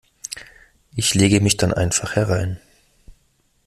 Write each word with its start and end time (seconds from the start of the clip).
Ich 0.95 1.13
lege 1.13 1.41
mich 1.41 1.57
dann 1.57 1.75
einfach 1.75 2.15
herein. 2.15 2.59